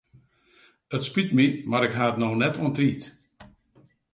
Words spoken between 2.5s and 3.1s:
oan tiid.